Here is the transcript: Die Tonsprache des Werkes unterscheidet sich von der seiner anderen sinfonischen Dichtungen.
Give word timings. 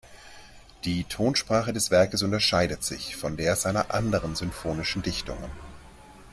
Die 0.83 1.03
Tonsprache 1.03 1.73
des 1.73 1.91
Werkes 1.91 2.23
unterscheidet 2.23 2.83
sich 2.83 3.15
von 3.15 3.37
der 3.37 3.55
seiner 3.55 3.93
anderen 3.93 4.35
sinfonischen 4.35 5.03
Dichtungen. 5.03 5.51